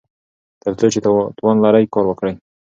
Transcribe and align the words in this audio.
تر 0.61 0.71
څو 0.79 0.85
چې 0.93 0.99
توان 1.37 1.57
لرئ 1.63 1.85
کار 1.93 2.05
وکړئ. 2.07 2.33